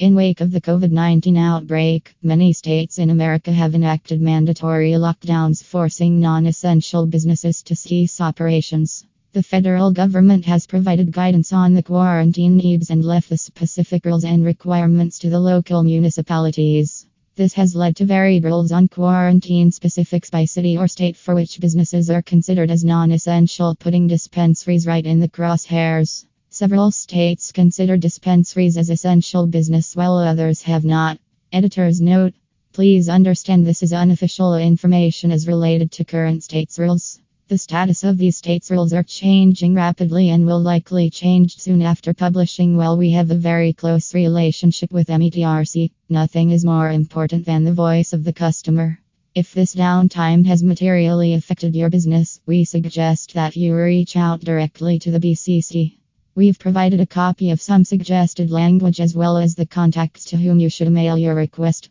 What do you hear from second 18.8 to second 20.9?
quarantine specifics by city or